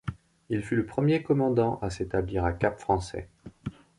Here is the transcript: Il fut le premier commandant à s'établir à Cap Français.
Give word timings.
Il 0.49 0.63
fut 0.63 0.75
le 0.75 0.87
premier 0.87 1.21
commandant 1.21 1.77
à 1.83 1.91
s'établir 1.91 2.43
à 2.43 2.53
Cap 2.53 2.79
Français. 2.79 3.29